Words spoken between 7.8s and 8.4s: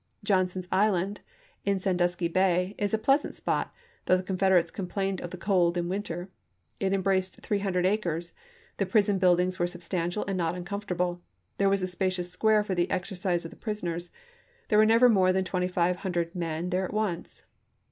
acres;